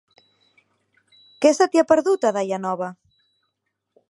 [1.45, 2.93] Què se t'hi ha perdut, a Daia Nova?